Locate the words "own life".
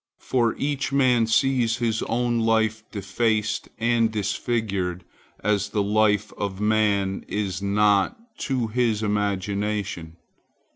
2.01-2.81